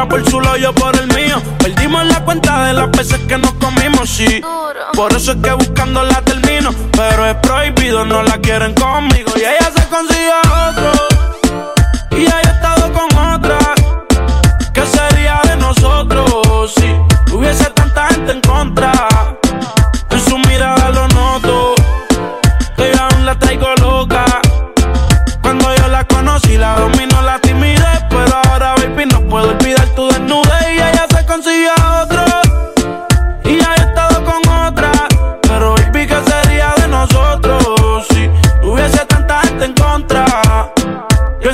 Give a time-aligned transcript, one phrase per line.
[0.00, 1.42] Ella por su lado, yo por el mío.
[1.58, 4.40] Perdimos la cuenta de las veces que nos comimos, sí.
[4.94, 6.70] Por eso es que buscando la termino.
[6.92, 9.30] Pero es prohibido, no la quieren conmigo.
[9.36, 10.32] Y ella se consigue
[10.68, 10.92] otro.
[12.12, 13.58] Y ella ha estado con otra.
[14.72, 17.09] ¿Qué sería de nosotros si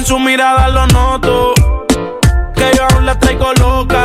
[0.07, 1.53] su mirada lo noto.
[2.55, 4.05] Que yo aún la traigo loca.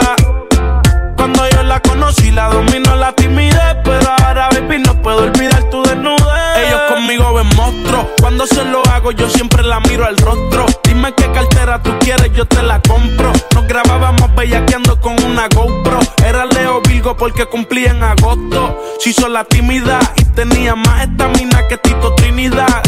[1.16, 3.78] Cuando yo la conocí, la dominó la timidez.
[3.84, 6.58] Pero ahora, baby, no puedo olvidar tu desnudez.
[6.58, 8.08] Ellos conmigo ven monstruos.
[8.20, 10.66] Cuando se lo hago, yo siempre la miro al rostro.
[10.84, 13.32] Dime qué cartera tú quieres, yo te la compro.
[13.54, 16.00] Nos grabábamos bellaqueando con una GoPro.
[16.26, 18.82] Era Leo Virgo porque cumplía en agosto.
[19.00, 22.81] Se hizo la tímida y tenía más estamina que Tito Trinidad.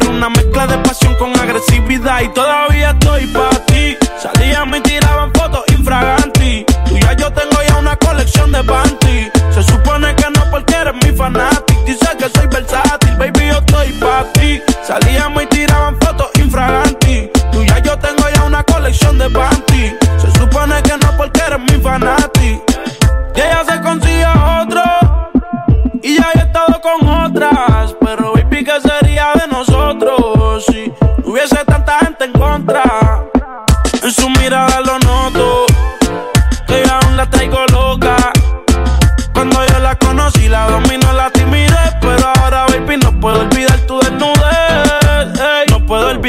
[0.00, 2.20] Era una mezcla de pasión con agresividad.
[2.22, 3.96] Y todavía estoy pa' ti.
[4.22, 5.07] Salían y tiraban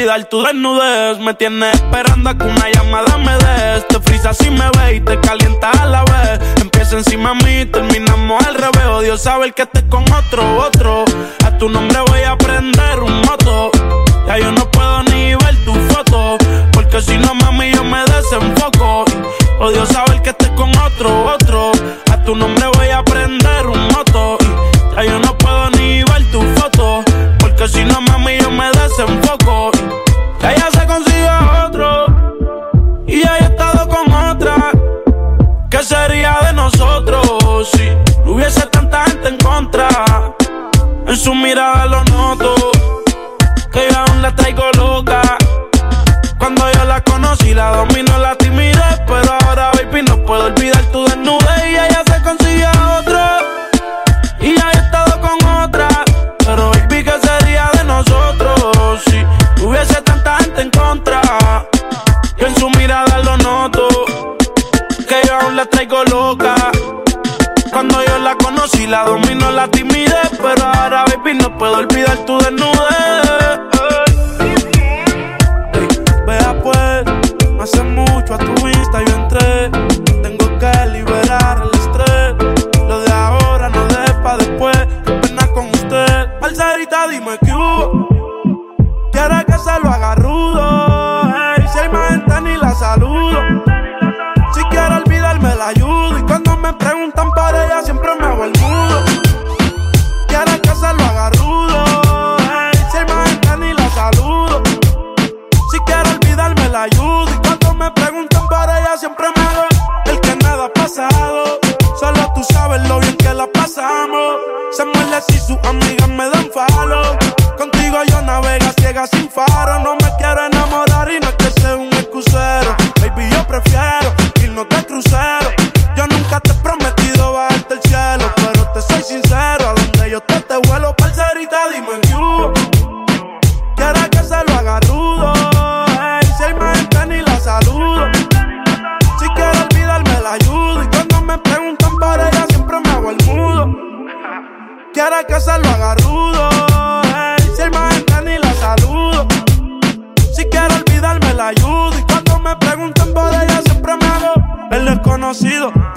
[0.00, 1.18] olvidar tu desnudez.
[1.18, 3.86] Me tienes esperando a que una llamada me des.
[3.88, 6.40] Te frisa si me ve y te calienta a la vez.
[6.60, 8.86] Empieza encima de mí, terminamos al revés.
[8.86, 11.04] Odio saber que estés con otro, otro.
[11.44, 13.70] A tu nombre voy a prender un moto.
[14.26, 16.38] Ya yo no puedo ni ver tu foto.
[16.72, 19.04] Porque si no, mami, yo me desenfoco.
[19.60, 21.72] Odio saber que estés con otro, otro.
[22.10, 24.38] A tu nombre voy a prender un moto.
[24.96, 27.02] Ya yo no puedo ni ver tu foto.
[27.38, 28.00] Porque si no,
[28.82, 29.70] desenfoco.
[30.40, 32.06] Ya ella se consigue a otro.
[33.06, 34.72] Y ya he estado con otra.
[35.70, 37.90] ¿Qué sería de nosotros si
[38.24, 39.88] no hubiese tanta gente en contra?
[41.06, 42.54] En su mirada lo noto.
[43.72, 45.22] Que yo aún la traigo loca.
[46.38, 48.09] Cuando yo la conocí, la dominó
[72.30, 73.19] tu desnudez.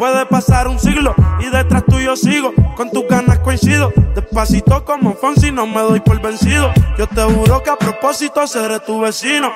[0.04, 2.52] Puede pasar un siglo y detrás tuyo sigo.
[2.76, 3.90] Con tus ganas coincido.
[4.14, 6.74] Despacito como Fonsi, no me doy por vencido.
[6.98, 9.50] Yo te juro que a propósito seré tu vecino.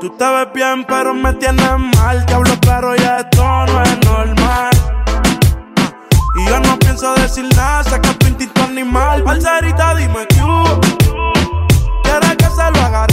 [0.00, 2.26] Tú te ves bien, pero me tienes mal.
[2.26, 4.70] Te hablo, pero ya esto no es normal.
[6.40, 9.22] Y yo no pienso decir nada, saca tu instinto animal.
[9.22, 10.80] Parcerita, dime que hubo.
[12.02, 13.06] Quiere que se lo haga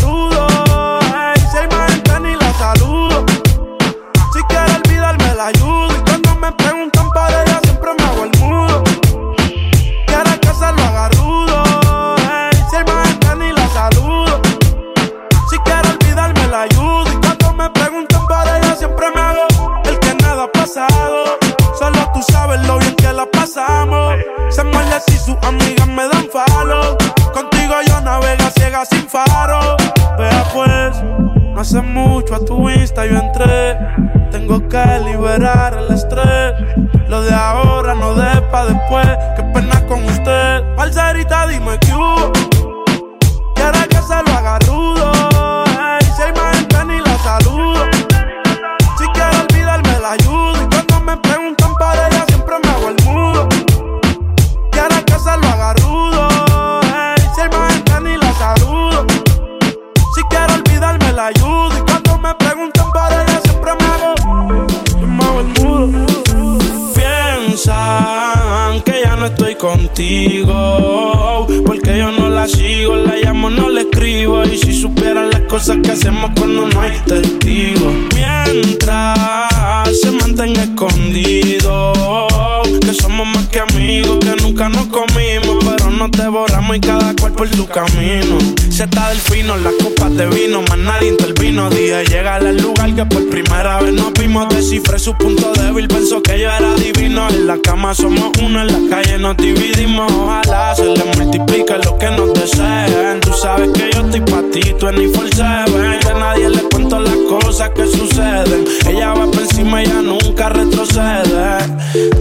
[83.89, 85.58] amigos, que nunca nos comimos.
[85.99, 88.37] Pero nos devoramos y cada cual por su camino.
[88.69, 91.69] Se está del fino, las copas de vino, más nadie intervino.
[91.69, 94.47] Dije, llega al lugar que por primera vez nos vimos.
[94.47, 97.27] Descifré su punto débil, pensó que yo era divino.
[97.29, 100.09] En la cama somos uno, en la calle nos dividimos.
[100.09, 103.19] Ojalá se le multiplique lo que nos deseen.
[103.19, 105.99] Tú sabes que yo estoy pa' ti, tú en seven.
[105.99, 108.63] Que nadie le cuento las cosas que suceden.
[108.87, 111.57] Ella va por encima, ella nunca retrocede.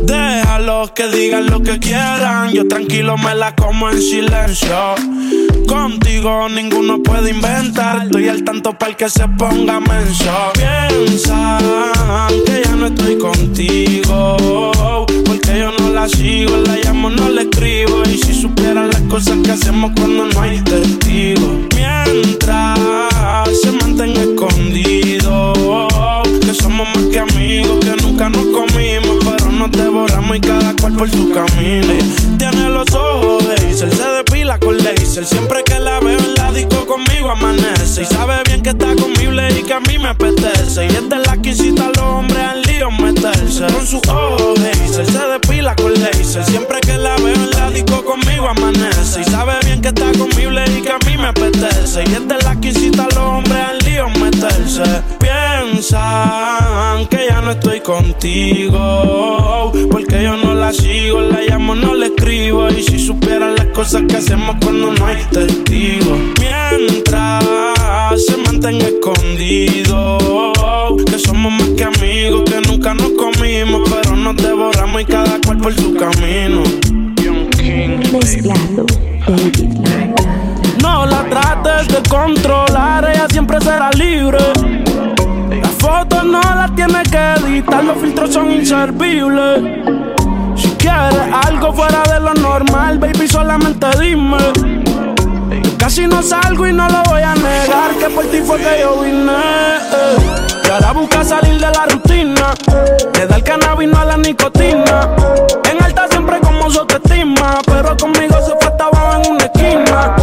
[0.02, 2.50] Déjalos que digan lo que quieran.
[2.50, 4.94] Yo tranquilo me la como en silencio.
[5.66, 8.04] Contigo ninguno puede inventar.
[8.04, 10.52] Estoy al tanto para que se ponga menso.
[10.54, 11.58] Piensan
[12.46, 14.64] que ya no estoy contigo.
[15.26, 18.02] Porque yo no la sigo, la llamo, no la escribo.
[18.04, 21.52] Y si supieran las cosas que hacemos cuando no hay testigos.
[21.74, 22.78] Mientras
[23.62, 25.52] se mantenga escondido.
[26.40, 29.17] Que somos más que amigos, que nunca nos comimos.
[29.58, 31.92] Nos devoramos y cada cual por su camino.
[32.38, 35.26] Tiene los ojos de Hazel, se depila con laser.
[35.26, 38.02] Siempre que la veo en la disco conmigo amanece.
[38.02, 40.86] Y sabe bien que está conmigo y que a mí me apetece.
[40.86, 43.66] Y es de la que incita a los hombres al lío meterse.
[43.66, 46.44] Con sus ojos de Hazel, se depila con laser.
[46.44, 49.22] Siempre que la veo en la disco conmigo amanece.
[49.22, 52.04] Y sabe bien que está conmigo y que a mí me apetece.
[52.06, 54.84] Y es de la que incita a los hombres al lío meterse.
[55.18, 57.07] Piensan
[57.48, 59.72] no estoy contigo.
[59.90, 62.68] Porque yo no la sigo, la llamo, no le escribo.
[62.68, 66.18] Y si supieran las cosas que hacemos cuando no hay testigos.
[66.38, 67.44] Mientras
[68.26, 70.18] se mantenga escondido.
[71.06, 73.88] Que somos más que amigos, que nunca nos comimos.
[73.88, 76.62] Pero nos devoramos y cada cual por su camino.
[78.12, 78.84] Mezclando
[79.26, 80.14] David Lamb.
[80.82, 84.38] No la trates de controlar, ella siempre será libre.
[85.78, 89.62] Fotos no las tiene que editar, los filtros son inservibles.
[90.56, 94.38] Si quieres algo fuera de lo normal, baby, solamente dime.
[95.78, 99.00] Casi no salgo y no lo voy a negar, que por ti fue que yo
[99.00, 99.32] vine.
[99.32, 100.48] eh.
[100.64, 102.54] Y ahora busca salir de la rutina,
[103.14, 105.08] le da el cannabis no a la nicotina.
[105.70, 108.90] En alta siempre como su autoestima, pero conmigo se fue hasta
[109.22, 110.16] en una esquina.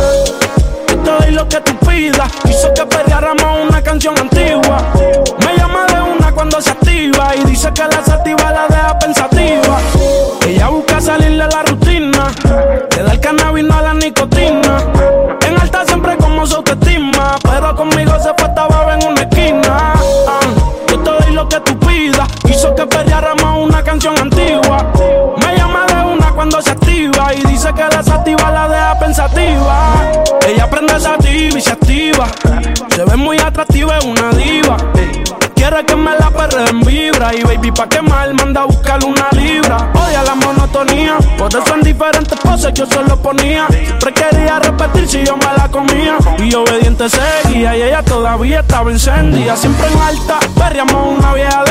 [0.89, 4.34] Yo te doy lo que tú pidas, hizo que perdiéramos una canción antigua.
[31.35, 34.77] Se ve muy atractiva, es una diva.
[35.53, 37.35] Quiere que me la perre en vibra.
[37.35, 39.91] Y baby, pa' quemar, manda a buscar una libra.
[39.93, 43.67] Odia la monotonía, por eso en diferentes poses yo se lo ponía.
[43.67, 46.15] Siempre quería repetir si yo me la comía.
[46.39, 49.57] Y obediente seguía, y ella todavía estaba encendida.
[49.57, 51.64] Siempre en alta, perriamos una vieja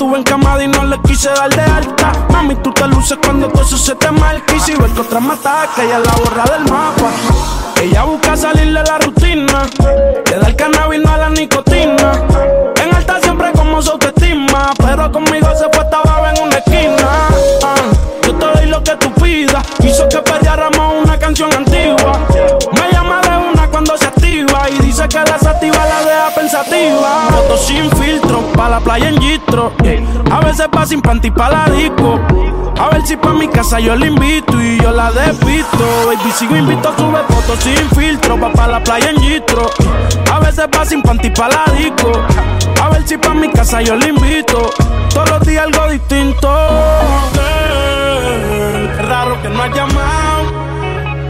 [0.00, 2.12] tuve en camada y no le quise dar de alta.
[2.30, 4.56] Mami, tú te luces cuando todo eso se te marca.
[4.56, 7.10] Y si ves que otra me ataca, ella la borra del mapa.
[7.82, 9.66] Ella busca salir de la rutina,
[10.24, 12.12] le da el cannabis no a la nicotina.
[12.82, 17.28] En alta siempre como su autoestima, pero conmigo se fue estaba en una esquina.
[17.62, 17.74] Ah,
[18.26, 22.18] yo te doy lo que tú pidas, quiso que perdiéramos una canción antigua.
[22.72, 27.29] Me llama de una cuando se activa y dice que la sativa la deja pensativa.
[27.50, 29.72] Fotos sin filtro, pa' la playa en gistro.
[30.30, 32.20] A veces pa' sin panty pa' la disco.
[32.78, 35.84] A ver si pa' mi casa yo la invito y yo la despisto.
[36.06, 38.38] Baby, sigo invito, sube fotos sin filtro.
[38.38, 39.68] Va pa' la playa en gistro.
[40.32, 42.12] A veces va sin panty pa' la disco.
[42.80, 44.70] A ver si pa' mi casa yo la invito.
[45.12, 46.48] Todos los días algo distinto.
[47.32, 50.52] Girl, raro que no has llamado.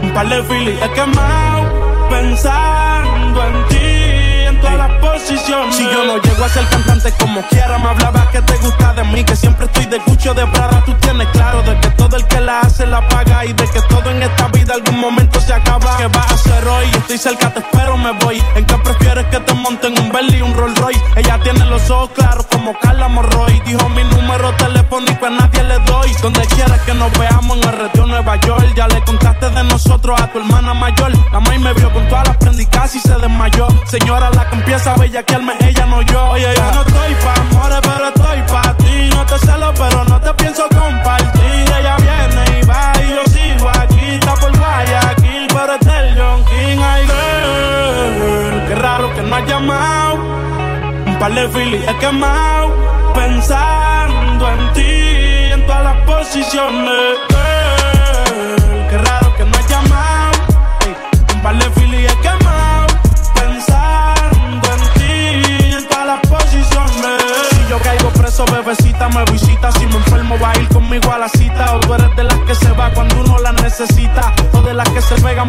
[0.03, 1.81] Un par de filis he quemado.
[2.11, 4.10] Pensando en ti,
[5.71, 9.03] Si yo no llego a ser cantante como quiera, me hablaba que te gusta de
[9.05, 10.83] mí, que siempre estoy de cucho de Prada.
[10.85, 13.81] Tú tienes claro de que todo el que la hace la paga y de que
[13.83, 15.97] todo en esta vida algún momento se acaba.
[15.97, 16.85] ¿Qué vas a hacer hoy?
[16.97, 18.43] Estoy cerca, te espero, me voy.
[18.55, 21.01] ¿En qué prefieres que te monten un Bentley un Rolls Royce?
[21.15, 23.61] Ella tiene los ojos claros como Carla Morroy.
[23.65, 26.13] Dijo mi número telefónico a nadie le doy.
[26.21, 27.30] Donde quieras que nos veamos
[30.09, 31.11] a tu hermana mayor.
[31.31, 33.67] La maíz me vio con todas las prendicas y se desmayó.
[33.85, 36.31] Señora, la que empieza a ella no yo.
[36.31, 39.09] Oye, yo no estoy pa' amores, pero estoy pa' ti.
[39.15, 41.65] No te celo, pero no te pienso compartir.
[41.79, 44.05] Ella viene y va y yo sigo aquí.
[44.15, 46.79] Está por Guayaquil, pero es del John King.
[46.81, 47.07] Ay,
[48.67, 50.15] qué raro que no has llamado.
[51.05, 52.73] Un par de filis he quemado.
[53.13, 57.30] Pensando en ti, en todas las posiciones.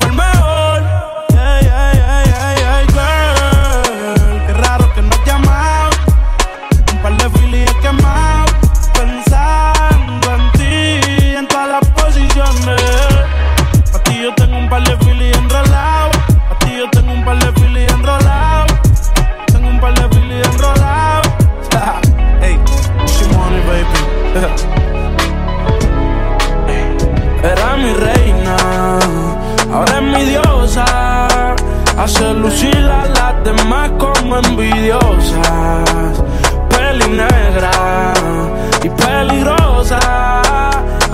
[0.00, 0.82] Fue el mejor.
[1.30, 3.29] Ey, ey, ey, ey, ey, girl.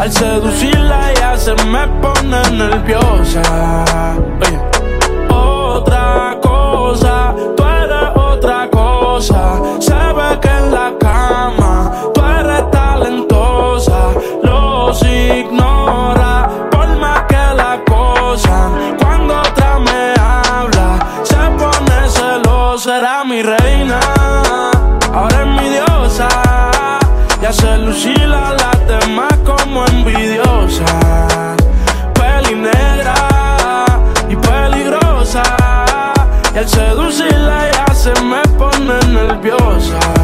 [0.07, 3.43] Al seducirla ya se me pone nerviosa.
[5.29, 9.61] Otra cosa, tú eres otra cosa.
[9.81, 14.13] Se ve que en la cama tú eres talentosa.
[14.45, 18.71] Los ignora por más que la cosa.
[19.01, 22.99] Cuando otra me habla, se pone celosa.
[22.99, 23.99] Era mi reina,
[25.13, 26.29] ahora es mi diosa.
[27.43, 28.76] Y hace lucir a las demás
[29.77, 31.57] como envidiosas.
[32.15, 33.85] Peli negra
[34.29, 35.43] y peligrosa.
[36.55, 40.16] Y al seducirla ya se me pone nerviosa.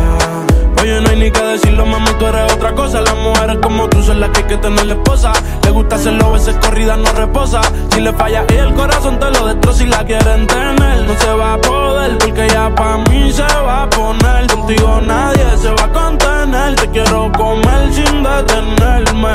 [1.01, 3.01] No hay ni qué decirlo, mami, tú eres otra cosa.
[3.01, 5.33] Las mujeres como tú son las que hay que tener la esposa.
[5.65, 7.63] Le gusta hacerlo, veces corrida no reposa.
[7.93, 11.03] Si le falla y el corazón te lo destroza y la quieren tener.
[11.07, 14.47] No se va a poder porque ya pa' mí se va a poner.
[14.49, 16.75] Contigo nadie se va a contener.
[16.77, 19.33] Te quiero comer sin detenerme.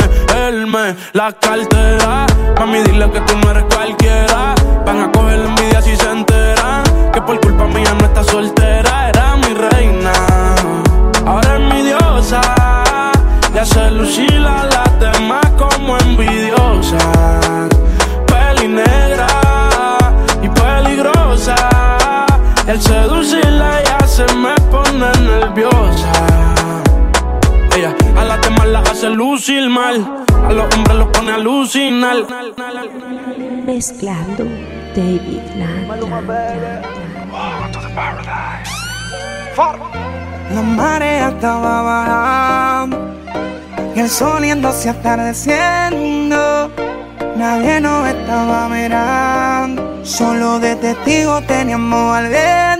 [0.47, 2.27] Él me la cartera.
[2.59, 4.53] Mami, dile que tú no eres cualquiera.
[4.85, 6.83] Van a coger la envidia si se enteran.
[7.11, 9.09] Que por culpa mía no está soltera.
[9.09, 9.76] Era mi reina.
[12.27, 12.41] Diosa.
[13.53, 16.97] Y hace lucir a las demás como envidiosa.
[18.27, 19.27] Peli negra
[20.43, 21.55] y peligrosa.
[22.67, 26.11] El seducirla ya se me pone nerviosa.
[27.77, 30.25] Ella a las demás la hace lucir mal.
[30.45, 32.17] A los hombres los pone a alucinar.
[33.65, 34.43] Mezclando
[34.93, 35.87] David Lamb.
[40.53, 42.97] La marea estaba bajando
[43.95, 46.71] y el sol yéndose atardeciendo.
[47.35, 52.76] Nadie nos estaba mirando, solo de testigo teníamos al viento.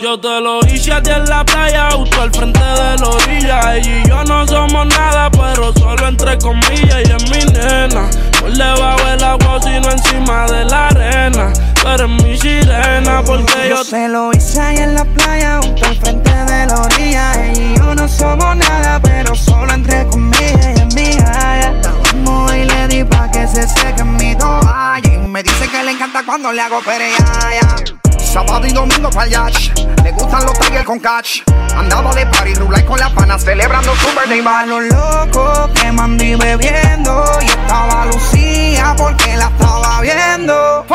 [0.00, 3.76] Yo te lo hice a ti en la playa, justo al frente de la orilla.
[3.76, 7.02] Ella y yo no somos nada, pero solo entre comillas.
[7.04, 8.08] Y es mi nena,
[8.40, 11.52] por debajo del agua, sino encima de la arena.
[11.74, 15.84] Tú eres mi sirena, porque yo Yo se lo hice ahí en la playa, junto
[15.84, 17.32] al frente de la orilla.
[17.44, 21.74] Ella y yo no somos nada, pero solo entre comillas y es mía.
[22.04, 25.00] Vamos y le di pa' que se seque mi toalla.
[25.04, 27.76] Y me dice que le encanta cuando le hago pereaya.
[28.30, 29.76] Sábado y domingo pa'l yacht.
[30.04, 31.42] Le gustan los tigres con catch.
[31.76, 34.40] Andaba de party, rulay con las panas, celebrando su birthday.
[34.46, 37.24] A los locos que mandí bebiendo.
[37.42, 40.86] Y estaba Lucía porque la estaba viendo.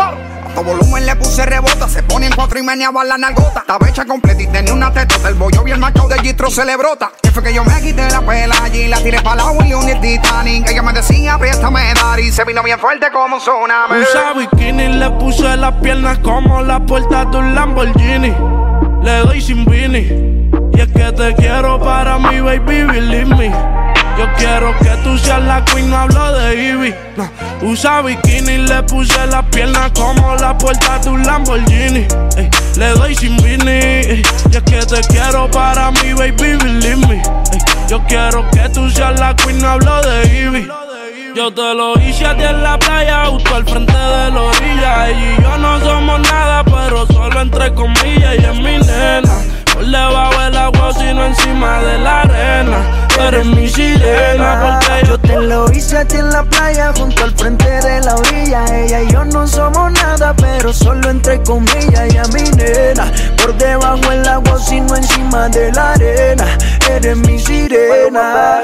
[0.56, 3.60] Todo volumen le puse rebota, se pone en cuatro y meneaba la nalgota.
[3.60, 5.28] Estaba hecha completa y tenía una tetota.
[5.28, 7.12] El bollo y el macho de Gistro se le brota.
[7.22, 9.91] Que fue que yo me quité la pela allí, la tiré para la William y
[9.91, 10.70] el Titanic.
[10.70, 14.02] Ella me decía, préstame dar y se vino bien fuerte como un tsunami.
[14.02, 18.34] Usa bikini, le puse las piernas como la puerta de un Lamborghini.
[19.04, 20.50] Le doy sin vini.
[20.74, 23.85] Y es que te quiero para mi baby, believe me.
[24.17, 26.95] Yo quiero que tú seas la queen, hablo de Ivy.
[27.62, 32.08] Usa bikini, le puse las piernas como la puerta de un Lamborghini.
[32.78, 33.71] Le doy sin vini.
[33.71, 37.21] Y es que te quiero para mi baby, believe me.
[37.89, 40.67] Yo quiero que tú seas la queen, hablo de Ivy.
[41.36, 45.10] Yo te lo hice a ti en la playa, justo al frente de la orilla.
[45.10, 48.36] Ella y yo no somos nada, pero solo entre comillas.
[48.39, 49.36] Y es mi nena,
[49.84, 52.78] debajo del agua, sino encima de la arena.
[53.20, 57.32] Eres mi sirena, porque yo te lo hice a ti en la playa, junto al
[57.32, 58.66] frente de la orilla.
[58.74, 62.02] Ella y yo no somos nada, pero solo entre comillas.
[62.02, 63.12] Ella mi nena,
[63.42, 66.46] por debajo el agua, sino encima de la arena.
[66.90, 68.62] Eres mi sirena.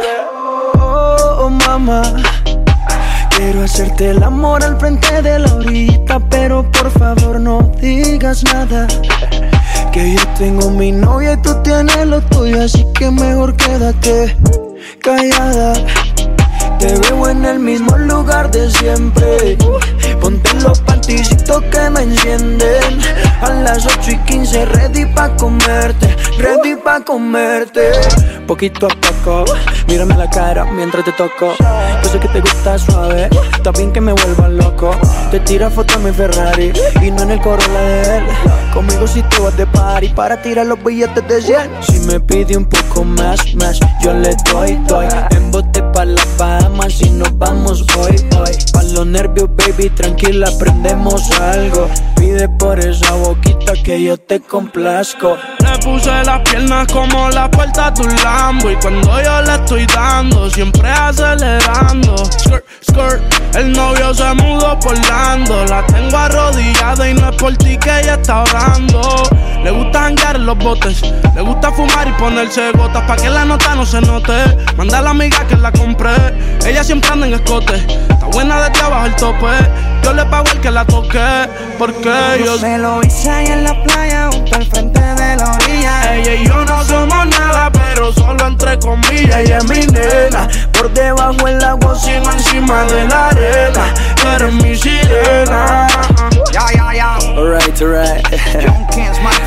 [0.75, 2.01] Oh, oh, mamá.
[3.35, 8.87] Quiero hacerte el amor al frente de la orillita, pero por favor no digas nada.
[9.91, 14.37] Que yo tengo mi novia y tú tienes lo tuyo, así que mejor quédate
[15.01, 15.73] callada.
[16.79, 19.57] Te veo en el mismo lugar de siempre.
[20.21, 22.99] Ponte los panticitos que me encienden.
[23.41, 26.15] A las 8 y 15, ready pa' comerte.
[26.37, 27.91] Ready pa' comerte.
[28.47, 29.45] Poquito a poco,
[29.91, 31.53] mírame la cara mientras te toco.
[32.03, 33.29] Yo sé que te gusta suave,
[33.61, 34.95] también que me vuelva loco.
[35.29, 38.23] Te tira foto en mi Ferrari y no en el Corolla de él.
[38.73, 41.71] Conmigo si te vas de party para tirar los billetes de 100.
[41.81, 45.07] Si me pide un poco más, más, yo le doy, doy.
[45.31, 48.57] En bote pa' la Bahamas y nos vamos hoy, hoy.
[48.71, 51.89] Pa' los nervios, baby, tranquila, aprendemos algo.
[52.15, 55.37] Pide por esa boquita que yo te complazco.
[55.81, 58.69] Puse las piernas como la puerta de un Lambo.
[58.69, 62.15] Y cuando yo le estoy dando, siempre acelerando.
[62.17, 65.65] Skirt, skirt, el novio se mudó por Lando.
[65.65, 69.01] La tengo arrodillada y no es por ti que ella está orando.
[69.63, 71.03] Le gusta janguear en los botes
[71.35, 74.33] Le gusta fumar y ponerse gotas Pa' que la nota no se note.
[74.75, 76.11] Manda a la amiga que la compré
[76.65, 77.75] Ella siempre anda en escote.
[77.75, 79.47] Está buena desde abajo el tope
[80.03, 83.83] Yo le pago el que la toque Porque yo Se lo hice ahí en la
[83.83, 86.15] playa, junto al frente de la orilla.
[86.15, 89.37] ella y yo no somos nada, pero solo entre comillas.
[89.37, 93.93] Ella es mi nena, Por debajo el agua, sino encima de la arena.
[94.15, 95.87] Tú eres mi sirena.
[96.51, 97.15] Ya, ya, ya.
[97.37, 98.25] Alright, alright.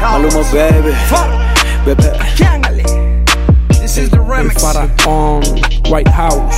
[0.02, 0.94] Maluma, baby.
[1.84, 2.12] Bebé.
[3.68, 4.62] This is the remix.
[5.06, 5.42] on
[5.90, 6.56] White House.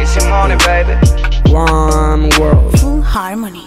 [0.00, 1.21] It's your money, baby.
[1.46, 2.78] One world.
[2.80, 3.66] Full Harmony.